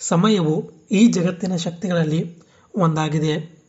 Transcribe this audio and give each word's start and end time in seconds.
ಸಮಯವು 0.00 0.70
ಈ 0.90 1.06
ಜಗತ್ತಿನ 1.06 1.56
ಶಕ್ತಿಗಳಲ್ಲಿ 1.56 2.42
ಒಂದಾಗಿದೆ. 2.76 3.60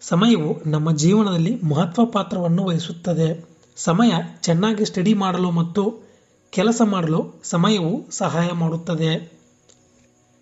ಸಮಯವು 0.00 0.70
ನಮ್ಮ 0.70 0.96
ಜೀವನದಲ್ಲಿ 0.96 1.60
ಮಹತ್ವ 1.62 2.04
ಪಾತ್ರವನ್ನು 2.04 2.64
ವಹಿಸುತ್ತದೆ. 2.64 3.46
ಸಮಯ 3.76 4.10
ಚೆನ್ನಾಗಿ 4.42 4.84
ಸ್ಟಡಿ 4.84 5.14
ಮಾಡಲು 5.14 5.50
ಮತ್ತು 5.50 6.10
ಕೆಲಸ 6.50 6.82
ಮಾಡಲು 6.84 7.40
ಸಮಯವು 7.42 8.10
ಸಹಾಯ 8.10 8.48
ಮಾಡುತ್ತದೆ. 8.52 9.40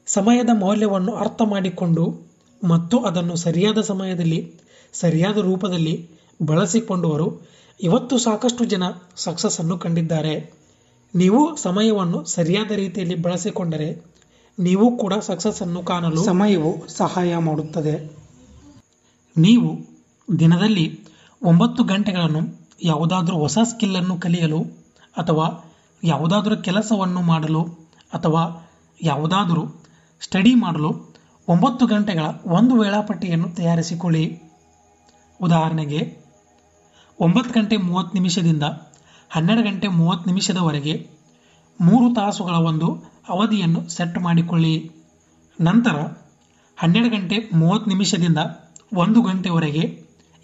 ಸಮಯದ 0.06 0.48
ಮೌಲ್ಯವನ್ನು 0.54 1.12
ಅರ್ಥ 1.14 1.42
ಮಾಡಿಕೊಂಡು 1.44 2.04
ಮತ್ತು 2.64 2.98
ಅದನ್ನು 2.98 3.36
ಸರಿಯಾದ 3.36 3.80
ಸಮಯದಲ್ಲಿ, 3.80 4.54
ಸರಿಯಾದ 4.92 5.36
ರೂಪದಲ್ಲಿ 5.36 6.10
ಬಳಸಿಕೊಂಡವರು 6.42 7.48
ಇವತ್ತು 7.82 8.18
ಸಾಕಷ್ಟು 8.18 8.64
ಜನ 8.64 8.82
ಸಕ್ಸಸ್ 9.16 9.60
ಅನ್ನು 9.60 9.78
ಕಂಡಿದ್ದಾರೆ. 9.78 10.52
ನೀವು 11.14 11.56
ಸಮಯವನ್ನು 11.56 12.24
ಸರಿಯಾದ 12.24 12.70
ರೀತಿಯಲ್ಲಿ 12.70 13.14
ಬಳಸಿಕೊಂಡರೆ 13.14 14.17
ನೀವು 14.58 14.96
ಕೂಡ 14.96 15.14
ಸಕ್ಸಸ್ 15.20 15.62
ಅನ್ನು 15.62 15.82
ಕಾಣಲು 15.82 16.24
ಸಮಯವು 16.24 16.88
ಸಹಾಯ 16.88 17.36
ಮಾಡುತ್ತದೆ. 17.36 17.94
ನೀವು 19.36 19.68
ದಿನದಲ್ಲಿ 20.40 20.86
ಒಂಬತ್ತು 21.42 21.84
ಗಂಟೆಗಳನ್ನು 21.84 22.42
ಯಾವುದಾದ್ರೂ 22.82 23.36
ಹೊಸ 23.36 23.58
ಸ್ಕಿಲ್ಲನ್ನು 23.64 24.20
ಕಲಿಯಲು 24.20 24.60
ಅಥವಾ 25.16 25.46
ಯಾವುದಾದರೂ 26.04 26.56
ಕೆಲಸವನ್ನು 26.56 27.22
ಮಾಡಲು 27.22 27.62
ಅಥವಾ 28.12 28.42
ಯಾವುದಾದರೂ 29.02 29.62
ಸ್ಟಡಿ 30.20 30.54
ಮಾಡಲು 30.54 30.90
ಒಂಬತ್ತು 31.48 31.86
ಗಂಟೆಗಳ 31.86 32.26
ಒಂದು 32.46 32.74
ವೇಳಾಪಟ್ಟಿಯನ್ನು 32.74 33.48
ತಯಾರಿಸಿಕೊಳ್ಳಿ. 33.50 34.24
ಉದಾಹರಣೆಗೆ 35.42 36.00
ಒಂಬತ್ತು 37.20 37.60
ಗಂಟೆ 37.60 37.76
ಮೂವತ್ತು 37.76 38.14
ನಿಮಿಷದಿಂದ 38.14 38.62
ಹನ್ನೆರಡು 39.30 39.62
ಗಂಟೆ 39.62 39.88
ಮೂವತ್ತು 39.88 40.26
ನಿಮಿಷದವರೆಗೆ 40.30 41.10
ಮೂರು 41.80 42.14
ತಾಸುಗಳ 42.14 42.54
ಒಂದು 42.54 42.88
ಅವಧಿಯನ್ನು 43.28 43.88
ಸೆಟ್ 43.88 44.18
ಮಾಡಿಕೊಳ್ಳಿ. 44.18 44.90
ನಂತರ 45.60 45.96
ಹನ್ನೆರಡು 46.76 47.08
ಗಂಟೆ 47.08 47.50
ಮೂವತ್ತು 47.54 47.90
ನಿಮಿಷದಿಂದ 47.90 48.38
ಒಂದು 48.96 49.22
ಗಂಟೆವರೆಗೆ 49.22 49.84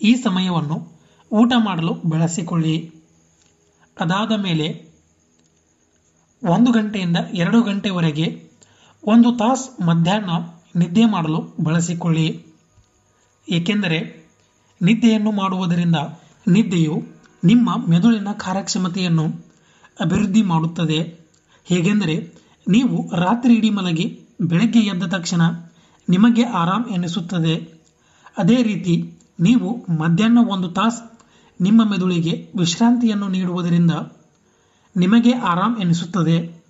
ಈ 0.02 0.14
ಸಮಯವನ್ನು 0.14 0.76
ಊಟ 1.32 1.52
ಮಾಡಲು 1.58 1.94
ಬಳಸಿಕೊಳ್ಳಿ. 2.08 2.76
ಅದಾದ 4.00 4.32
ಮೇಲೆ 4.42 4.66
ಒಂದು 6.42 6.72
ಗಂಟೆಯಿಂದ 6.72 7.16
ಎರಡು 7.34 7.62
ಗಂಟೆವರೆಗೆ 7.62 8.26
ಒಂದು 9.06 9.36
ತಾಸು 9.36 9.84
ಮಧ್ಯಾಹ್ನ 9.84 10.30
ನಿದ್ದೆ 10.78 11.04
ಮಾಡಲು 11.04 11.40
ಬಳಸಿಕೊಳ್ಳಿ. 11.64 12.44
ಏಕೆಂದರೆ 13.48 13.98
ನಿದ್ದೆಯನ್ನು 14.82 15.32
ಮಾಡುವುದರಿಂದ 15.32 15.96
ನಿದ್ದೆಯು 16.48 16.94
ನಿಮ್ಮ 17.44 17.70
ಮೆದುಳಿನ 17.88 18.28
ಕಾರ್ಯಕ್ಷಮತೆಯನ್ನು 18.32 19.26
ಅಭಿವೃದ್ಧಿ 20.00 20.42
ಮಾಡುತ್ತದೆ. 20.42 20.98
ಹೇಗೆಂದರೆ 21.64 22.43
ನೀವು 22.66 23.16
ರಾತ್ರಿ 23.16 23.54
ಇಡೀ 23.54 23.70
ಮಲಗಿ 23.70 24.20
ಬೆಳಗ್ಗೆ 24.40 24.80
ಎದ್ದ 24.80 25.02
ತಕ್ಷಣ 25.02 25.42
ನಿಮಗೆ 26.08 26.42
ಆರಾಮ್ 26.42 26.86
ಎನಿಸುತ್ತದೆ. 26.88 27.84
ಅದೇ 28.38 28.62
ರೀತಿ 28.62 29.20
ನೀವು 29.40 29.86
ಮಧ್ಯಾಹ್ನ 29.98 30.38
ಒಂದು 30.48 30.68
ತಾಸು 30.68 31.20
ನಿಮ್ಮ 31.60 31.90
ಮೆದುಳಿಗೆ 31.90 32.52
ವಿಶ್ರಾಂತಿಯನ್ನು 32.58 33.28
ನೀಡುವುದರಿಂದ 33.28 33.90
ನಿಮಗೆ 34.96 35.32
ಆರಾಮ್ 35.32 35.78
ಎನಿಸುತ್ತದೆ. 35.78 36.64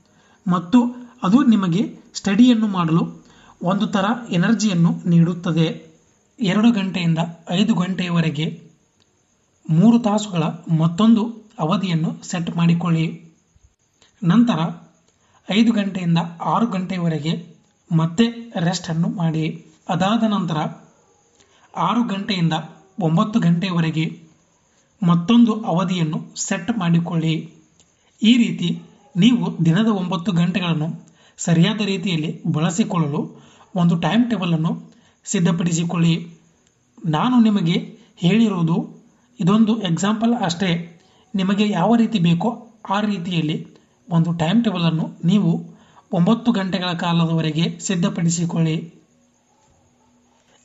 ಮತ್ತು 0.47 0.79
ಅದು 1.23 1.43
ನಿಮಗೆ 1.43 1.83
ಸ್ಟಡಿಯನ್ನು 2.15 2.67
ಮಾಡಲು 2.67 3.25
ಒಂದು 3.63 3.87
ಥರ 3.87 4.05
ಎನರ್ಜಿಯನ್ನು 4.31 5.09
ನೀಡುತ್ತದೆ. 5.09 5.95
ಎರಡು 6.41 6.73
ಗಂಟೆಯಿಂದ 6.73 7.19
ಐದು 7.51 7.75
ಗಂಟೆಯವರೆಗೆ 7.75 8.47
ಮೂರು 9.71 9.99
ತಾಸುಗಳ 9.99 10.43
ಮತ್ತೊಂದು 10.79 11.53
ಅವಧಿಯನ್ನು 11.59 12.23
ಸೆಟ್ 12.23 12.57
ಮಾಡಿಕೊಳ್ಳಿ. 12.57 13.37
ನಂತರ 14.25 14.84
ಐದು 15.51 15.73
ಗಂಟೆಯಿಂದ 15.73 16.19
ಆರು 16.41 16.67
ಗಂಟೆವರೆಗೆ 16.67 17.55
ಮತ್ತೆ 17.93 18.25
ರೆಸ್ಟನ್ನು 18.61 19.09
ಮಾಡಿ. 19.09 19.75
ಅದಾದ 19.89 20.23
ನಂತರ 20.23 20.57
ಆರು 21.77 22.03
ಗಂಟೆಯಿಂದ 22.03 22.53
ಒಂಬತ್ತು 22.99 23.41
ಗಂಟೆವರೆಗೆ 23.41 24.21
ಮತ್ತೊಂದು 25.03 25.63
ಅವಧಿಯನ್ನು 25.63 26.35
ಸೆಟ್ 26.37 26.79
ಮಾಡಿಕೊಳ್ಳಿ. 26.79 27.51
ಈ 28.23 28.37
ರೀತಿ 28.37 28.83
ನೀವು 29.17 29.65
ದಿನದ 29.65 29.87
ಒಂಬತ್ತು 29.87 30.33
ಗಂಟೆಗಳನ್ನು 30.33 31.07
ಸರಿಯಾದ 31.39 31.81
ರೀತಿಯಲ್ಲಿ 31.81 32.43
ಬಳಸಿಕೊಳ್ಳಲು 32.53 33.41
ಒಂದು 33.77 33.97
ಟೈಮ್ 33.97 34.31
ಟೇಬಲನ್ನು 34.31 34.93
ಸಿದ್ಧಪಡಿಸಿಕೊಳ್ಳಿ. 35.25 36.15
ನಾನು 37.05 37.41
ನಿಮಗೆ 37.41 37.77
ಹೇಳಿರುವುದು 38.17 39.05
ಇದೊಂದು 39.41 39.83
ಎಕ್ಸಾಂಪಲ್ 39.83 40.35
ಅಷ್ಟೇ. 40.35 41.01
ನಿಮಗೆ 41.35 41.69
ಯಾವ 41.69 41.95
ರೀತಿ 41.95 42.19
ಬೇಕೋ 42.19 42.51
ಆ 42.91 43.01
ರೀತಿಯಲ್ಲಿ 43.01 43.74
ಒಂದು 44.09 44.33
ಟೈಮ್ 44.33 44.65
ಟೇಬಲನ್ನು 44.65 45.09
ನೀವು 45.25 45.65
ಒಂಬತ್ತು 46.13 46.53
ಗಂಟೆಗಳ 46.53 46.93
ಕಾಲದವರೆಗೆ 46.93 47.79
ಸಿದ್ಧಪಡಿಸಿಕೊಳ್ಳಿ. 47.79 48.95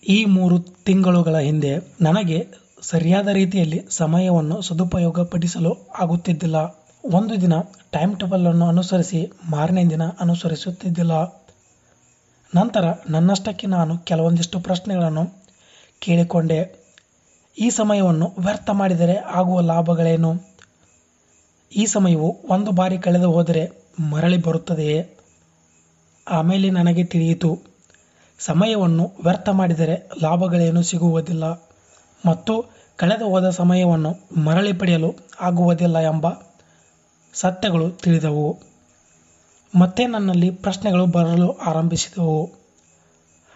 ಈ 0.08 0.26
ಮೂರು 0.26 0.60
ತಿಂಗಳುಗಳ 0.60 1.38
ಹಿಂದೆ 1.38 1.78
ನನಗೆ 2.02 2.48
ಸರಿಯಾದ 2.82 3.28
ರೀತಿಯಲ್ಲಿ 3.28 3.86
ಸಮಯವನ್ನು 3.90 4.62
ಸದುಪಯೋಗಪಡಿಸಲು 4.62 5.88
ಆಗುತ್ತಿದ್ದಿಲ್ಲ. 6.00 6.56
ಒಂದು 7.06 7.42
ದಿನ 7.42 7.54
ಟೈಮ್ 7.92 8.20
ಟೇಬಲನ್ನು 8.20 8.68
ಅನುಸರಿಸಿ 8.68 9.32
ಮಾರನೇ 9.50 9.86
ದಿನ 9.86 10.02
ಅನುಸರಿಸುತ್ತಿದ್ದಿಲ್ಲ. 10.20 11.24
ನಂತರ 12.56 12.86
ನನ್ನಷ್ಟಕ್ಕೆ 13.10 13.68
ನಾನು 13.68 13.98
ಕೆಲವೊಂದಿಷ್ಟು 13.98 14.60
ಪ್ರಶ್ನೆಗಳನ್ನು 14.60 15.44
ಕೇಳಿಕೊಂಡೆ. 16.00 16.90
ಈ 17.60 17.70
ಸಮಯವನ್ನು 17.70 18.36
ವ್ಯರ್ಥ 18.40 18.70
ಮಾಡಿದರೆ 18.70 19.18
ಆಗುವ 19.18 19.60
ಲಾಭಗಳೇನು? 19.60 20.49
ಈ 21.76 21.86
ಸಮಯವು 21.86 22.38
ಒಂದು 22.50 22.72
ಬಾರಿ 22.72 22.98
ಕಳೆದು 22.98 23.32
ಹೋದರೆ 23.32 23.72
ಮರಳಿ 24.10 24.38
ಬರುತ್ತದೆಯೇ? 24.38 25.16
ಆಮೇಲೆ 26.28 26.70
ನನಗೆ 26.70 27.04
ತಿಳಿಯಿತು. 27.04 27.60
ಸಮಯವನ್ನು 28.40 29.12
ವ್ಯರ್ಥ 29.24 29.50
ಮಾಡಿದರೆ 29.50 30.10
ಲಾಭಗಳೇನೂ 30.22 30.82
ಸಿಗುವುದಿಲ್ಲ. 30.82 31.44
ಮತ್ತು 32.26 32.66
ಕಳೆದು 32.96 33.26
ಹೋದ 33.30 33.50
ಸಮಯವನ್ನು 33.50 34.42
ಮರಳಿ 34.42 34.74
ಪಡೆಯಲು 34.74 35.16
ಆಗುವುದಿಲ್ಲ 35.42 36.00
ಎಂಬ 36.00 36.28
ಸತ್ಯಗಳು 37.34 37.90
ತಿಳಿದವು. 37.90 38.60
ಮತ್ತೆ 39.80 40.08
ನನ್ನಲ್ಲಿ 40.08 40.50
ಪ್ರಶ್ನೆಗಳು 40.50 41.06
ಬರಲು 41.06 41.52
ಆರಂಭಿಸಿದವು. 41.52 42.50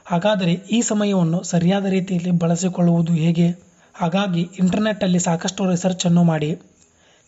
ಹಾಗಾದರೆ 0.06 0.54
ಈ 0.54 0.82
ಸಮಯವನ್ನು 0.82 1.44
ಸರಿಯಾದ 1.44 1.86
ರೀತಿಯಲ್ಲಿ 1.86 2.32
ಬಳಸಿಕೊಳ್ಳುವುದು 2.32 3.14
ಹೇಗೆ? 3.14 3.50
ಹಾಗಾಗಿ 3.94 4.42
ಇಂಟರ್ನೆಟ್ಟಲ್ಲಿ 4.60 5.20
ಸಾಕಷ್ಟು 5.20 5.70
ರಿಸರ್ಚನ್ನು 5.70 6.24
ಮಾಡಿ. 6.24 6.62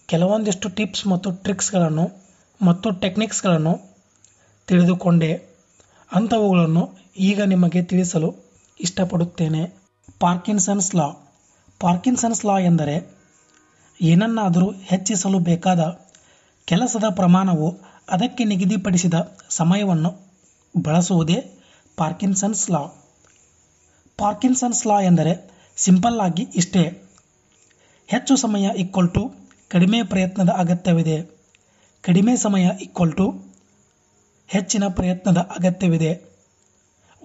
ಕೆಲವೊಂದಿಷ್ಟು 0.07 0.69
ಟಿಪ್ಸ್ 0.69 1.07
ಮತ್ತು 1.07 1.31
ಟ್ರಿಕ್ಸ್ಗಳನ್ನು 1.31 2.11
ಮತ್ತು 2.61 2.91
ಟೆಕ್ನಿಕ್ಸ್ಗಳನ್ನು 2.91 3.95
ತಿಳಿದುಕೊಂಡೆ. 4.67 5.31
ಅಂಥವುಗಳನ್ನು 6.11 6.93
ಈಗ 7.17 7.41
ನಿಮಗೆ 7.41 7.83
ತಿಳಿಸಲು 7.83 8.35
ಇಷ್ಟಪಡುತ್ತೇನೆ. 8.79 9.73
ಪಾರ್ಕಿನ್ಸನ್ಸ್ 10.19 10.95
ಲಾ. 10.95 11.07
ಪಾರ್ಕಿನ್ಸನ್ಸ್ 11.79 12.45
ಲಾ 12.45 12.59
ಎಂದರೆ 12.59 13.15
ಏನನ್ನಾದರೂ 14.01 14.71
ಹೆಚ್ಚಿಸಲು 14.71 15.39
ಬೇಕಾದ 15.39 15.79
ಕೆಲಸದ 16.65 17.03
ಪ್ರಮಾಣವು 17.09 17.77
ಅದಕ್ಕೆ 18.09 18.43
ನಿಗದಿಪಡಿಸಿದ 18.43 19.13
ಸಮಯವನ್ನು 19.49 20.11
ಬಳಸುವುದೇ 20.83 21.51
ಪಾರ್ಕಿನ್ಸನ್ಸ್ 21.97 22.71
ಲಾ. 22.71 22.79
ಪಾರ್ಕಿನ್ಸನ್ಸ್ 24.17 24.87
ಲಾ 24.87 25.01
ಎಂದರೆ 25.01 25.33
ಸಿಂಪಲ್ 25.75 26.19
ಆಗಿ 26.19 26.43
ಇಷ್ಟೇ. 26.55 26.83
ಹೆಚ್ಚು 28.07 28.35
ಸಮಯ 28.35 28.69
ಈಕ್ವಲ್ 28.77 29.13
ಟು 29.13 29.44
ಕಡಿಮೆ 29.69 30.03
ಪ್ರಯತ್ನದ 30.03 30.49
ಅಗತ್ಯವಿದೆ. 30.49 31.21
ಕಡಿಮೆ 32.01 32.37
ಸಮಯ 32.37 32.69
ಈಕ್ವಲ್ 32.81 33.13
ಟು 33.13 33.43
ಹೆಚ್ಚಿನ 34.47 34.83
ಪ್ರಯತ್ನದ 34.87 35.37
ಅಗತ್ಯವಿದೆ. 35.37 36.21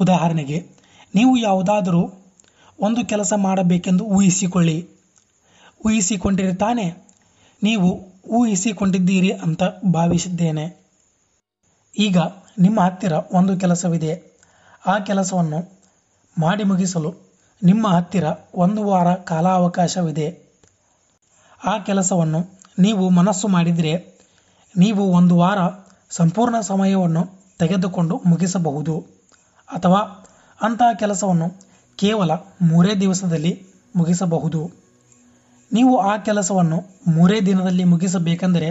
ಉದಾಹರಣೆಗೆ, 0.00 0.66
ನೀವು 1.14 1.36
ಯಾವುದಾದರೂ 1.36 2.02
ಒಂದು 2.80 3.06
ಕೆಲಸ 3.06 3.32
ಮಾಡಬೇಕೆಂದು 3.36 4.04
ಊಹಿಸಿಕೊಳ್ಳಿ. 4.04 4.88
ಊಹಿಸಿಕೊಂಡಿರುತ್ತಾನೆ 5.86 6.86
ನೀವು 7.62 7.88
ಊಹಿಸಿಕೊಂಡಿದ್ದೀರಿ 8.28 9.30
ಅಂತ 9.30 9.62
ಭಾವಿಸಿದ್ದೇನೆ. 9.94 10.90
ಈಗ 11.98 12.18
ನಿಮ್ಮ 12.58 12.80
ಹತ್ತಿರ 12.80 13.12
ಒಂದು 13.12 13.60
ಕೆಲಸವಿದೆ. 13.60 14.40
ಆ 14.86 14.98
ಕೆಲಸವನ್ನು 14.98 15.80
ಮಾಡಿ 16.38 16.64
ಮುಗಿಸಲು 16.64 17.10
ನಿಮ್ಮ 17.62 17.88
ಹತ್ತಿರ 17.88 18.24
ಒಂದು 18.54 18.84
ವಾರ 18.84 19.14
ಕಾಲಾವಕಾಶವಿದೆ. 19.14 20.49
ಆ 21.64 21.78
ಕೆಲಸವನ್ನು 21.78 22.60
ನೀವು 22.78 23.10
ಮನಸ್ಸು 23.10 23.48
ಮಾಡಿದರೆ 23.48 24.18
ನೀವು 24.76 25.12
ಒಂದು 25.12 25.36
ವಾರ 25.36 25.58
ಸಂಪೂರ್ಣ 26.10 26.60
ಸಮಯವನ್ನು 26.60 27.40
ತೆಗೆದುಕೊಂಡು 27.58 28.22
ಮುಗಿಸಬಹುದು. 28.26 29.06
ಅಥವಾ 29.68 30.26
ಅಂತಹ 30.62 30.92
ಕೆಲಸವನ್ನು 30.94 31.52
ಕೇವಲ 31.96 32.30
ಮೂರೇ 32.62 32.94
ದಿವಸದಲ್ಲಿ 32.94 33.66
ಮುಗಿಸಬಹುದು. 33.96 34.70
ನೀವು 35.72 35.98
ಆ 35.98 36.16
ಕೆಲಸವನ್ನು 36.16 36.82
ಮೂರೇ 37.08 37.40
ದಿನದಲ್ಲಿ 37.40 37.84
ಮುಗಿಸಬೇಕೆಂದರೆ 37.84 38.70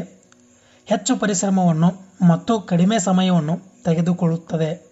ಹೆಚ್ಚು 0.85 1.18
ಪರಿಶ್ರಮವನ್ನು 1.18 1.88
ಮತ್ತು 2.27 2.62
ಕಡಿಮೆ 2.62 3.00
ಸಮಯವನ್ನು 3.00 3.83
ತೆಗೆದುಕೊಳ್ಳುತ್ತದೆ. 3.83 4.89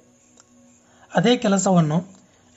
ಅದೇ 1.15 1.37
ಕೆಲಸವನ್ನು 1.37 2.03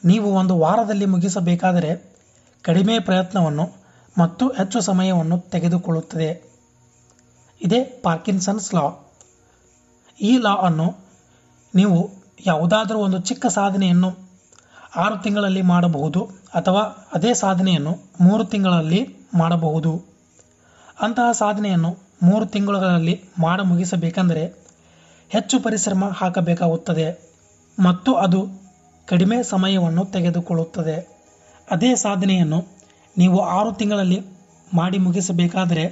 ನೀವು 0.04 0.30
ಒಂದು 0.30 0.58
ವಾರದಲ್ಲಿ 0.58 1.06
ಮುಗಿಸಬೇಕಾದರೆ 1.06 2.16
ಕಡಿಮೆ 2.62 2.98
ಪ್ರಯತ್ನವನ್ನು 2.98 3.79
ಮತ್ತು 4.18 4.48
ಹೆಚ್ಚು 4.48 4.80
ಸಮಯವನ್ನು 4.80 5.38
ತೆಗೆದುಕೊಳ್ಳುತ್ತದೆ. 5.38 6.50
ಇದೇ 7.62 7.84
ಪಾರ್ಕಿನ್ಸನ್ಸ್ 7.84 8.74
ಲಾ. 8.74 9.12
ಈ 10.20 10.38
ಲಾ 10.38 10.54
ಅನ್ನು 10.54 10.96
ನೀವು 11.74 12.10
ಯಾವುದಾದರೂ 12.46 12.98
ಒಂದು 12.98 13.20
ಚಿಕ್ಕ 13.20 13.46
ಸಾಧನೆಯನ್ನು 13.46 14.18
ಆರು 14.96 15.22
ತಿಂಗಳಲ್ಲಿ 15.22 15.62
ಮಾಡಬಹುದು 15.62 16.24
ಅಥವಾ 16.54 16.80
ಅದೇ 17.14 17.34
ಸಾಧನೆಯನ್ನು 17.34 17.96
ಮೂರು 18.20 18.44
ತಿಂಗಳಲ್ಲಿ 18.44 19.16
ಮಾಡಬಹುದು. 19.34 20.04
ಅಂತಹ 21.00 21.32
ಸಾಧನೆಯನ್ನು 21.32 21.98
ಮೂರು 22.22 22.46
ತಿಂಗಳುಗಳಲ್ಲಿ 22.46 23.24
ಮಾಡ 23.38 23.60
ಮುಗಿಸಬೇಕೆಂದರೆ 23.60 24.44
ಹೆಚ್ಚು 25.28 25.60
ಪರಿಶ್ರಮ 25.60 26.04
ಹಾಕಬೇಕಾಗುತ್ತದೆ 26.08 27.30
ಮತ್ತು 27.82 28.14
ಅದು 28.14 28.46
ಕಡಿಮೆ 29.06 29.42
ಸಮಯವನ್ನು 29.42 30.04
ತೆಗೆದುಕೊಳ್ಳುತ್ತದೆ. 30.04 31.20
ಅದೇ 31.70 31.94
ಸಾಧನೆಯನ್ನು 31.94 32.79
ನೀವು 33.18 33.40
ಆರು 33.40 33.72
ತಿಂಗಳಲ್ಲಿ 33.72 34.20
ಮಾಡಿ 34.74 34.98
ಮುಗಿಸಬೇಕಾದರೆ 34.98 35.84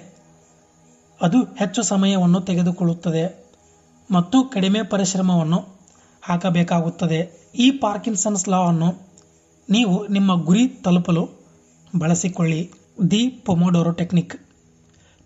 ಅದು 1.23 1.45
ಹೆಚ್ಚು 1.45 1.83
ಸಮಯವನ್ನು 1.83 2.41
ತೆಗೆದುಕೊಳ್ಳುತ್ತದೆ 2.41 3.49
ಮತ್ತು 4.11 4.45
ಕಡಿಮೆ 4.45 4.83
ಪರಿಶ್ರಮವನ್ನು 4.83 5.79
ಹಾಕಬೇಕಾಗುತ್ತದೆ. 6.23 7.51
ಈ 7.55 7.71
ಪಾರ್ಕಿನ್ಸನ್ಸ್ 7.71 8.49
ಲಾ 8.49 8.59
ಅನ್ನು 8.59 9.09
ನೀವು 9.71 10.07
ನಿಮ್ಮ 10.07 10.45
ಗುರಿ 10.45 10.69
ತಲುಪಲು 10.69 11.49
ಬಳಸಿಕೊಳ್ಳಿ. 11.99 12.71
The 13.11 13.29
Pomodoro 13.29 13.91
technique. 13.93 14.37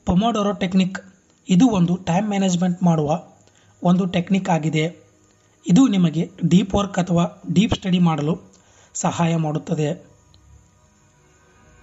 Pomodoro 0.06 0.52
technique 0.52 0.98
ಇದು 1.48 1.68
ಒಂದು 1.68 1.96
ಟೈಮ್ 1.96 2.28
ಮ್ಯಾನೇಜ್ಮೆಂಟ್ 2.28 2.82
ಮಾಡುವ 2.82 3.24
ಒಂದು 3.82 4.06
ಟೆಕ್ನಿಕ್ 4.06 4.48
ಆಗಿದೆ. 4.48 5.02
ಇದು 5.66 5.88
ನಿಮಗೆ 5.88 6.30
ಡೀಪ್ 6.48 6.74
ವರ್ಕ್ 6.74 6.98
ಅಥವಾ 6.98 7.42
ಡೀಪ್ 7.52 7.74
ಸ್ಟಡಿ 7.74 7.98
ಮಾಡಲು 7.98 8.52
ಸಹಾಯ 8.94 9.36
ಮಾಡುತ್ತದೆ. 9.36 10.11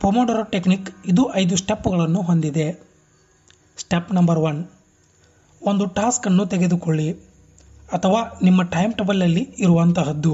ಪೊಮೊಡೋರೋ 0.01 0.43
ಟೆಕ್ನಿಕ್ 0.53 0.89
ಇದು 1.05 1.23
ಐದು 1.35 1.55
ಸ್ಟೆಪ್ಗಳನ್ನು 1.55 2.21
ಹೊಂದಿದೆ. 2.21 2.67
ಸ್ಟೆಪ್ 3.77 4.11
ನಂಬರ್ 4.13 4.39
ಒನ್ 4.49 4.59
ಒಂದು 5.61 5.85
ಟಾಸ್ಕನ್ನು 5.97 6.43
ತೆಗೆದುಕೊಳ್ಳಿ 6.45 7.07
ಅಥವಾ 7.93 8.21
ನಿಮ್ಮ 8.43 8.61
ಟೈಮ್ 8.75 8.93
ಟೇಬಲಲ್ಲಿ 8.93 9.43
ಇರುವಂತಹದ್ದು. 9.57 10.33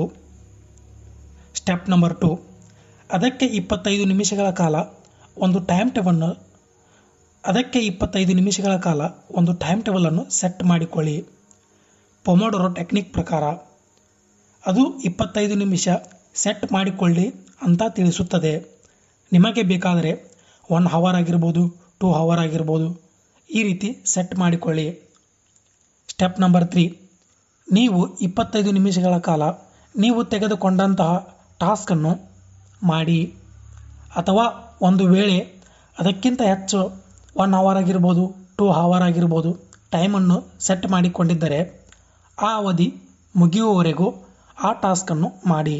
ಸ್ಟೆಪ್ 1.56 1.88
ನಂಬರ್ 1.90 2.16
ಟು 2.22 2.30
ಅದಕ್ಕೆ 3.10 3.46
ಇಪ್ಪತ್ತೈದು 3.46 4.06
ನಿಮಿಷಗಳ 4.06 4.50
ಕಾಲ 4.52 4.76
ಒಂದು 5.38 5.60
ಟೈಮ್ 5.72 5.92
ಟೇಬಲ್ನ 5.92 6.28
ಅದಕ್ಕೆ 7.44 7.80
ಇಪ್ಪತ್ತೈದು 7.80 8.34
ನಿಮಿಷಗಳ 8.34 8.76
ಕಾಲ 8.78 9.02
ಒಂದು 9.32 9.54
ಟೈಮ್ 9.64 9.82
ಟೇಬಲನ್ನು 9.84 10.24
ಸೆಟ್ 10.30 10.64
ಮಾಡಿಕೊಳ್ಳಿ. 10.64 11.18
ಪೊಮೊಡೊರೊ 12.26 12.70
ಟೆಕ್ನಿಕ್ 12.74 13.12
ಪ್ರಕಾರ, 13.14 13.44
ಅದು 14.64 14.84
ಇಪ್ಪತ್ತೈದು 15.00 15.56
ನಿಮಿಷ 15.56 15.88
ಸೆಟ್ 16.44 16.66
ಮಾಡಿಕೊಳ್ಳಿ 16.72 17.28
ಅಂತ 17.62 17.82
ತಿಳಿಸುತ್ತದೆ. 17.98 18.75
ನಿಮಗೆ 19.32 19.64
ಬೇಕಾದರೆ 19.72 20.12
ಒನ್ 20.70 20.88
ಹವರ್ 20.94 21.18
ಆಗಿರ್ಬೋದು 21.20 21.64
ಟೂ 22.02 22.08
ಹವರ್ 22.18 22.42
ಆಗಿರ್ಬೋದು, 22.44 22.88
ಈ 23.50 23.60
ರೀತಿ 23.68 23.90
ಸೆಟ್ 24.14 24.34
ಮಾಡಿಕೊಳ್ಳಿ. 24.42 24.86
ಸ್ಟೆಪ್ 26.12 26.38
ನಂಬರ್ 26.44 26.66
ತ್ರೀ 26.74 26.86
ನೀವು 27.68 28.00
ಇಪ್ಪತ್ತೈದು 28.28 28.72
ನಿಮಿಷಗಳ 28.78 29.16
ಕಾಲ 29.30 29.44
ನೀವು 29.96 30.20
ತೆಗೆದುಕೊಂಡಂತಹ 30.34 31.12
ಟಾಸ್ಕನ್ನು 31.64 32.14
ಮಾಡಿ. 32.92 33.20
ಅಥವಾ 34.20 34.46
ಒಂದು 34.88 35.04
ವೇಳೆ 35.14 35.38
ಅದಕ್ಕಿಂತ 35.98 36.42
ಹೆಚ್ಚು 36.52 36.80
ಒನ್ 37.44 37.54
ಅವರ್ 37.60 37.80
ಆಗಿರ್ಬೋದು 37.82 38.24
ಟೂ 38.58 38.66
ಅವರ್ 38.84 39.04
ಆಗಿರ್ಬೋದು 39.08 39.52
ಟೈಮನ್ನು 39.94 40.38
ಸೆಟ್ 40.66 40.86
ಮಾಡಿಕೊಂಡಿದ್ದರೆ, 40.94 41.60
ಆ 42.38 42.50
ಅವಧಿ 42.62 42.88
ಮುಗಿಯುವವರೆಗೂ 43.36 44.08
ಆ 44.68 44.72
ಟಾಸ್ಕನ್ನು 44.84 45.30
ಮಾಡಿ. 45.52 45.78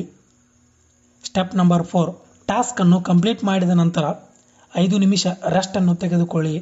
ಸ್ಟೆಪ್ 1.24 1.54
ನಂಬರ್ 1.60 1.84
ಫೋರ್ 1.92 2.12
ಟಾಸ್ಕನ್ನು 2.48 3.02
ಕಂಪ್ಲೀಟ್ 3.02 3.44
ಮಾಡಿದ 3.44 3.70
ನಂತರ 3.70 4.06
ಐದು 4.76 4.98
ನಿಮಿಷ 4.98 5.28
ರೆಸ್ಟನ್ನು 5.50 5.96
ತೆಗೆದುಕೊಳ್ಳಿ. 5.96 6.56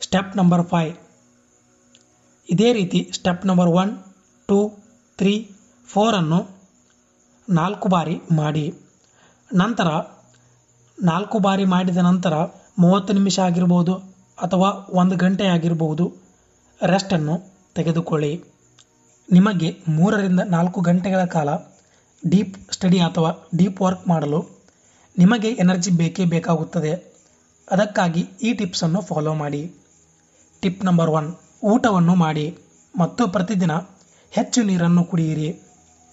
ಸ್ಟೆಪ್ 0.00 0.36
ನಂಬರ್ 0.36 0.66
ಫೈ 0.66 0.86
ಇದೇ 2.50 2.72
ರೀತಿ 2.72 3.10
step 3.14 3.46
number 3.46 3.70
one 3.82 3.92
two 4.48 4.58
three 5.18 5.34
ಫೋರನ್ನು 5.86 6.40
ನಾಲ್ಕು 7.48 7.88
ಬಾರಿ 7.88 8.16
ಮಾಡಿ. 8.32 8.64
ನಂತರ 9.54 9.88
ನಾಲ್ಕು 11.02 11.38
ಬಾರಿ 11.38 11.64
ಮಾಡಿದ 11.64 11.96
ನಂತರ 11.96 12.34
ಮೂವತ್ತು 12.78 13.12
ನಿಮಿಷ 13.12 13.38
ಆಗಿರ್ಬೋದು 13.38 13.94
ಅಥವಾ 14.42 14.70
ಒಂದು 15.00 15.16
ಗಂಟೆ 15.16 15.46
ಆಗಿರಬಹುದು 15.46 16.04
ರೆಸ್ಟನ್ನು 16.86 17.34
ತೆಗೆದುಕೊಳ್ಳಿ. 17.74 18.32
ನಿಮಗೆ 19.28 19.68
ಮೂರರಿಂದ 19.88 20.40
ನಾಲ್ಕು 20.40 20.80
ಗಂಟೆಗಳ 20.80 21.24
ಕಾಲ 21.24 21.48
ಡೀಪ್ 22.26 22.72
ಸ್ಟಡಿ 22.72 22.98
ಅಥವಾ 23.00 23.30
ಡೀಪ್ 23.56 23.82
ವರ್ಕ್ 23.82 24.08
ಮಾಡಲು 24.08 24.61
ನಿಮಗೆ 25.18 25.48
ಎನರ್ಜಿ 25.48 25.90
ಬೇಕೇ 25.90 26.24
ಬೇಕಾಗುತ್ತದೆ. 26.24 26.92
ಅದಕ್ಕಾಗಿ 27.70 28.20
ಈ 28.42 28.52
ಟಿಪ್ಸನ್ನು 28.52 29.00
ಫಾಲೋ 29.00 29.34
ಮಾಡಿ. 29.34 29.72
ಟಿಪ್ 30.62 30.84
ನಂಬರ್ 30.84 31.10
ಒನ್, 31.10 31.28
ಊಟವನ್ನು 31.64 32.14
ಮಾಡಿ. 32.14 32.58
ಮತ್ತು 32.98 33.28
ಪ್ರತಿದಿನ 33.28 33.70
ಹೆಚ್ಚು 34.30 34.62
ನೀರನ್ನು 34.62 35.04
ಕುಡಿಯಿರಿ. 35.04 35.62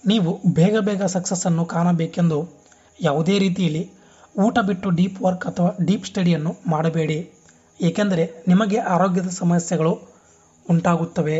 ನೀವು 0.06 0.40
ಬೇಗ 0.54 0.78
ಬೇಗ 0.78 1.02
ಸಕ್ಸಸ್ಸನ್ನು 1.02 1.64
ಕಾಣಬೇಕೆಂದು 1.64 2.38
ಯಾವುದೇ 3.00 3.38
ರೀತಿಯಲ್ಲಿ 3.38 3.90
ಊಟ 4.38 4.58
ಬಿಟ್ಟು 4.58 4.90
ಡೀಪ್ 4.90 5.22
ವರ್ಕ್ 5.22 5.46
ಅಥವಾ 5.46 5.70
ಡೀಪ್ 5.84 6.06
ಸ್ಟಡಿಯನ್ನು 6.06 6.56
ಮಾಡಬೇಡಿ. 6.66 7.18
ಏಕೆಂದರೆ 7.80 8.44
ನಿಮಗೆ 8.48 8.78
ಆರೋಗ್ಯದ 8.78 9.28
ಸಮಸ್ಯೆಗಳು 9.28 9.92
ಉಂಟಾಗುತ್ತವೆ. 10.70 11.38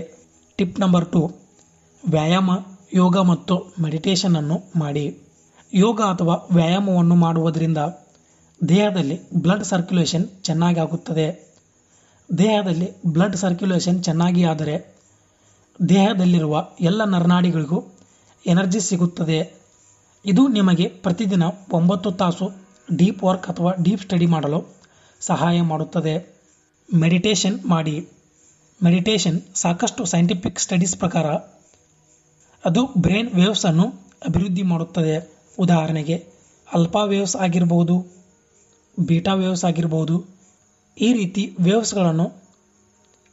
ಟಿಪ್ 0.57 0.81
ನಂಬರ್ 0.81 1.13
ಟು, 1.13 1.31
ವ್ಯಾಯಾಮ, 2.09 2.51
ಯೋಗ 2.93 3.17
ಮತ್ತು 3.19 3.75
ಮೆಡಿಟೇಷನನ್ನು 3.83 4.79
ಮಾಡಿ. 4.79 5.30
ಯೋಗ 5.73 6.01
ಅಥವಾ 6.01 6.49
ವ್ಯಾಯಾಮವನ್ನು 6.53 7.15
ಮಾಡುವುದರಿಂದ 7.15 7.79
ದೇಹದಲ್ಲಿ 8.69 9.31
ಬ್ಲಡ್ 9.35 9.65
ಸರ್ಕ್ಯುಲೇಷನ್ 9.65 10.29
ಚೆನ್ನಾಗಿ 10.43 10.81
ಆಗುತ್ತದೆ 10.81 11.57
ದೇಹದಲ್ಲಿ 12.39 13.03
ಬ್ಲಡ್ 13.07 13.37
ಸರ್ಕ್ಯುಲೇಷನ್ 13.37 14.05
ಚೆನ್ನಾಗಿ 14.05 14.45
ಆದರೆ 14.45 15.01
ದೇಹದಲ್ಲಿರುವ 15.89 16.69
ಎಲ್ಲ 16.81 17.05
ನರನಾಡಿಗಳಿಗೂ 17.05 17.85
ಎನರ್ಜಿ 18.47 18.81
ಸಿಗುತ್ತದೆ. 18.81 19.61
ಇದು 20.27 20.49
ನಿಮಗೆ 20.49 20.89
ಪ್ರತಿದಿನ 20.89 21.43
ಒಂಬತ್ತು 21.73 22.13
ತಾಸು 22.13 22.51
ಡೀಪ್ 22.97 23.23
ವರ್ಕ್ 23.23 23.47
ಅಥವಾ 23.47 23.73
ಡೀಪ್ 23.83 24.03
ಸ್ಟಡಿ 24.03 24.27
ಮಾಡಲು 24.27 24.77
ಸಹಾಯ 25.21 25.61
ಮಾಡುತ್ತದೆ. 25.61 26.15
ಮೆಡಿಟೇಷನ್ 26.95 27.65
ಮಾಡಿ. 27.65 28.09
ಮೆಡಿಟೇಷನ್ 28.83 29.41
ಸಾಕಷ್ಟು 29.55 30.05
ಸೈಂಟಿಫಿಕ್ 30.05 30.59
ಸ್ಟಡೀಸ್ 30.59 30.97
ಪ್ರಕಾರ 30.97 31.27
ಅದು 32.65 32.87
ಬ್ರೈನ್ 32.99 33.33
ವೇವ್ಸನ್ನು 33.35 33.85
ಅಭಿವೃದ್ಧಿ 34.27 34.63
ಮಾಡುತ್ತದೆ. 34.63 35.40
ಉದಾಹರಣೆಗೆ 35.65 36.17
ಅಲ್ಫಾ 36.69 37.03
ವೇವ್ಸ್ 37.13 37.37
ಆಗಿರ್ಬೋದು 37.45 37.97
ಬೀಟಾ 39.09 39.33
ವೇವ್ಸ್ 39.41 39.65
ಆಗಿರ್ಬೋದು, 39.69 40.17
ಈ 40.97 41.09
ರೀತಿ 41.19 41.43
ವೇವ್ಸ್ಗಳನ್ನು 41.67 42.27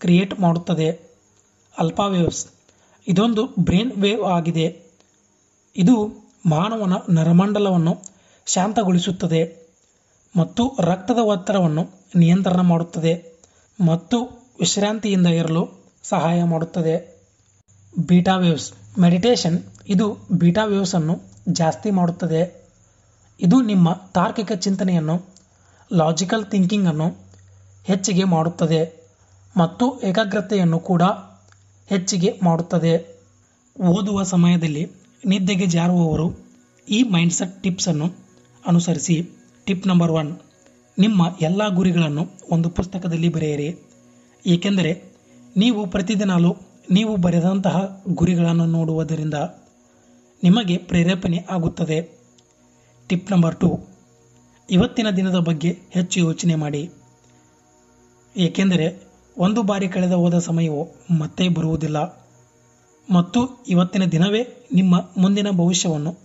ಕ್ರಿಯೇಟ್ 0.01 0.33
ಮಾಡುತ್ತದೆ. 0.44 0.89
ಅಲ್ಫಾ 1.75 2.06
ವೇವ್ಸ್ 2.13 2.41
ಇದೊಂದು 3.07 3.44
ಬ್ರೈನ್ 3.68 3.91
ವೇವ್ 4.03 4.24
ಆಗಿದೆ. 4.35 4.68
ಇದು 5.75 5.95
ಮಾನವನ 6.53 6.96
ನರಮಂಡಲವನ್ನು 7.17 7.93
ಶಾಂತಗೊಳಿಸುತ್ತದೆ 8.48 9.41
ಮತ್ತು 10.36 10.63
ರಕ್ತದ 10.89 11.22
ಒತ್ತಡವನ್ನು 11.34 11.84
ನಿಯಂತ್ರಣ 12.22 12.62
ಮಾಡುತ್ತದೆ 12.72 13.13
ಮತ್ತು 13.79 14.17
ವಿಶ್ರಾಂತಿಯಿಂದ 14.60 15.29
ಇರಲು 15.39 15.63
ಸಹಾಯ 16.03 16.39
ಮಾಡುತ್ತದೆ. 16.51 16.96
ಬೀಟಾ 17.93 18.36
ವೇವ್ಸ್ 18.43 18.67
ಮೆಡಿಟೇಷನ್, 19.03 19.57
ಇದು 19.93 20.07
ಬೀಟಾ 20.41 20.63
ವೇವ್ಸನ್ನು 20.74 21.15
ಜಾಸ್ತಿ 21.54 21.92
ಮಾಡುತ್ತದೆ. 21.92 22.42
ಇದು 23.42 23.62
ನಿಮ್ಮ 23.62 23.94
ತಾರ್ಕಿಕ 24.13 24.51
ಚಿಂತನೆಯನ್ನು 24.51 25.16
ಲಾಜಿಕಲ್ 25.94 26.46
ಥಿಂಕಿಂಗನ್ನು 26.46 27.08
ಹೆಚ್ಚಿಗೆ 27.86 28.24
ಮಾಡುತ್ತದೆ 28.24 28.82
ಮತ್ತು 29.58 30.00
ಏಕಾಗ್ರತೆಯನ್ನು 30.04 30.80
ಕೂಡ 30.80 31.01
ಹೆಚ್ಚಿಗೆ 31.88 32.39
ಮಾಡುತ್ತದೆ. 32.44 32.94
ಓದುವ 33.75 34.24
ಸಮಯದಲ್ಲಿ 34.24 34.84
ನಿದ್ದೆಗೆ 35.25 35.66
ಜಾರುವವರು 35.68 36.27
ಈ 36.89 37.04
ಮೈಂಡ್ಸೆಟ್ 37.04 37.63
ಟಿಪ್ಸನ್ನು 37.63 38.08
ಅನುಸರಿಸಿ. 38.68 39.18
ಟಿಪ್ 39.66 39.88
ನಂಬರ್ 39.88 40.12
ಒನ್ 40.12 40.32
ನಿಮ್ಮ 41.00 41.22
ಎಲ್ಲ 41.42 41.70
ಗುರಿಗಳನ್ನು 41.70 42.24
ಒಂದು 42.51 42.70
ಪುಸ್ತಕದಲ್ಲಿ 42.70 43.30
ಬರೆಯಿರಿ. 43.30 43.70
ಏಕೆಂದರೆ 44.46 44.92
ನೀವು 45.58 45.86
ಪ್ರತಿದಿನಾಲು 45.88 46.51
ನೀವು 46.92 47.16
ಬರೆದಂತಹ 47.18 48.04
ಗುರಿಗಳನ್ನು 48.13 48.66
ನೋಡುವುದರಿಂದ 48.66 49.34
ನಿಮಗೆ 50.44 50.77
ಪ್ರೇರೇಪಣೆ 50.77 51.46
ಆಗುತ್ತದೆ. 51.50 52.20
Tip 53.10 53.32
number 53.32 53.60
two. 53.60 53.79
ಇವತ್ತಿನ 54.70 55.10
ದಿನದ 55.10 55.36
ಬಗ್ಗೆ 55.36 55.79
ಹೆಚ್ಚು 55.91 56.20
ಯೋಚನೆ 56.20 56.56
ಮಾಡಿ. 56.56 56.89
ಏಕೆಂದರೆ 58.38 59.03
ಒಂದು 59.38 59.63
ಬಾರಿ 59.63 59.88
ಕಳೆದ 59.88 60.12
ಹೋದ 60.12 60.39
ಸಮಯವು 60.39 60.88
ಮತ್ತೆ 61.20 61.50
ಬರುವುದಿಲ್ಲ. 61.50 62.27
ಮತ್ತು 63.10 63.65
ಇವತ್ತಿನ 63.67 64.06
ದಿನವೇ 64.06 64.48
ನಿಮ್ಮ 64.74 65.10
ಮುಂದಿನ 65.17 65.50
ಭವಿಷ್ಯವನ್ನು 65.50 66.15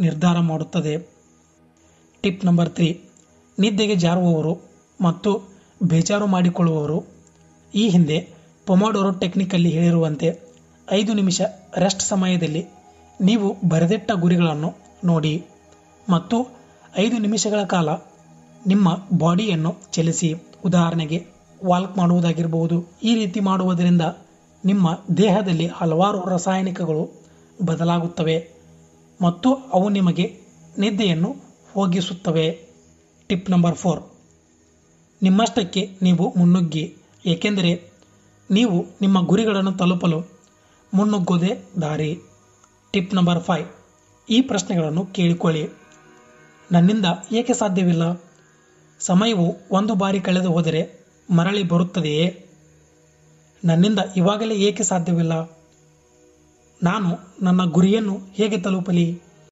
ನಿರ್ಧಾರ 0.00 0.38
ಮಾಡುತ್ತದೆ. 0.38 1.08
Tip 2.22 2.44
number 2.44 2.70
three. 2.70 3.04
ನಿದ್ದೆಗೆ 3.58 3.94
ಜಾರುವವರು 3.94 4.58
ಮತ್ತು 5.00 5.42
ಬೇಜಾರು 5.82 6.26
ಮಾಡಿಕೊಳ್ಳುವವರು. 6.26 7.04
ಈ 7.74 7.88
ಹಿಂದೆ 7.88 8.28
ಪೊಮಾಡೋರೋ 8.66 9.10
ಟೆಕ್ನಿಕಲ್ಲಿ 9.10 9.70
ಹೇಳಿರುವಂತೆ 9.70 10.40
ಐದು 10.90 11.14
ನಿಮಿಷ 11.14 11.40
ರೆಸ್ಟ್ 11.76 12.02
ಸಮಯದಲ್ಲಿ 12.02 12.77
ನೀವು 13.20 13.68
ಬರೆದಿಟ್ಟ 13.68 14.12
ಗುರಿಗಳನ್ನು 14.12 14.74
ನೋಡಿ 15.04 15.46
ಮತ್ತು 16.10 16.36
ಐದು 16.96 17.18
ನಿಮಿಷಗಳ 17.18 17.64
ಕಾಲ 17.64 17.88
ನಿಮ್ಮ 18.66 18.88
ಬಾಡಿಯನ್ನು 19.18 19.76
ಚಲಿಸಿ 19.92 20.34
ಉದಾಹರಣೆಗೆ 20.64 21.26
ವಾಲ್ಕ್ 21.66 21.98
ಮಾಡುವುದಾಗಿರಬಹುದು 21.98 22.98
ಈ 23.02 23.14
ರೀತಿ 23.14 23.40
ಮಾಡುವುದರಿಂದ 23.40 24.02
ನಿಮ್ಮ 24.64 24.88
ದೇಹದಲ್ಲಿ 25.16 25.66
ಹಲವಾರು 25.66 26.28
ರಾಸಾಯನಿಕಗಳು 26.28 27.04
ಬದಲಾಗುತ್ತವೆ 27.64 28.54
ಮತ್ತು 29.22 29.54
ಅವು 29.54 29.88
ನಿಮಗೆ 29.88 30.26
ನಿದ್ದೆಯನ್ನು 30.78 31.36
ಹೋಗಿಸುತ್ತವೆ. 31.74 32.46
Tip 33.28 33.50
number 33.50 33.74
four. 33.74 34.02
ನಿಮ್ಮಷ್ಟಕ್ಕೆ 35.22 35.98
ನೀವು 36.02 36.34
ಮುನ್ನುಗ್ಗಿ, 36.36 36.94
ಏಕೆಂದರೆ 37.26 37.90
ನೀವು 38.50 38.86
ನಿಮ್ಮ 39.00 39.26
ಗುರಿಗಳನ್ನು 39.26 39.72
ತಲುಪಲು 39.72 40.18
ಮುನ್ನುಗ್ಗೋದೇ 40.94 41.64
ದಾರಿ. 41.82 42.18
Tip 42.92 43.14
number 43.14 43.42
five. 43.42 43.68
ಈ 44.30 44.40
ಪ್ರಶ್ನೆಗಳನ್ನು 44.40 45.06
ಕೇಳಿಕೊಳ್ಳಿ. 45.06 45.68
ನನ್ನಿಂದ 46.72 47.04
ಏಕೆ 47.32 47.54
ಸಾಧ್ಯವಿಲ್ಲ? 47.54 48.22
ಸಮಯವು 49.00 49.56
ಒಂದು 49.70 49.94
ಬಾರಿ 49.94 50.20
ಕಳೆದು 50.20 50.52
ಹೋದರೆ 50.52 51.06
ಮರಳಿ 51.30 51.62
ಬರುತ್ತದೆಯೇ? 51.62 52.46
ನನ್ನಿಂದ 53.64 53.98
ಇವಾಗಲೇ 54.16 54.54
ಏಕೆ 54.54 54.82
ಸಾಧ್ಯವಿಲ್ಲ? 54.82 55.58
ನಾನು 56.82 57.18
ನನ್ನ 57.42 57.64
ಗುರಿಯನ್ನು 57.64 58.18
ಹೇಗೆ 58.32 58.58
ತಲುಪಲಿ? 58.58 59.22